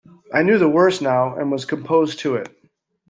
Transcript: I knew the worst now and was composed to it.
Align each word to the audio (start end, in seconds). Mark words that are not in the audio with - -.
I 0.33 0.41
knew 0.41 0.57
the 0.57 0.67
worst 0.67 1.03
now 1.03 1.35
and 1.35 1.51
was 1.51 1.65
composed 1.65 2.17
to 2.21 2.33
it. 2.33 2.49